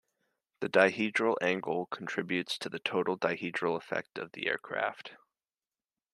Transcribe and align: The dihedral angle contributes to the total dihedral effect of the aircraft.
The 0.61 0.67
dihedral 0.67 1.35
angle 1.43 1.85
contributes 1.85 2.57
to 2.57 2.69
the 2.69 2.79
total 2.79 3.19
dihedral 3.19 3.77
effect 3.77 4.17
of 4.17 4.31
the 4.31 4.47
aircraft. 4.47 5.11